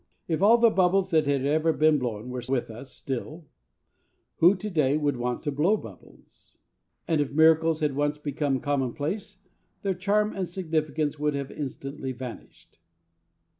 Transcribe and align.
If 0.27 0.41
all 0.41 0.57
the 0.57 0.71
bubbles 0.71 1.11
that 1.11 1.27
had 1.27 1.45
ever 1.45 1.71
been 1.71 1.99
blown 1.99 2.31
were 2.31 2.41
with 2.49 2.71
us 2.71 2.91
still, 2.91 3.45
who 4.37 4.55
to 4.55 4.67
day 4.71 4.97
would 4.97 5.15
want 5.15 5.43
to 5.43 5.51
blow 5.51 5.77
bubbles? 5.77 6.57
And 7.07 7.21
if 7.21 7.29
miracles 7.33 7.81
had 7.81 7.93
once 7.95 8.17
become 8.17 8.61
commonplace, 8.61 9.47
their 9.83 9.93
charm 9.93 10.33
and 10.33 10.47
significance 10.49 11.19
would 11.19 11.35
have 11.35 11.51
instantly 11.51 12.13
vanished. 12.13 12.79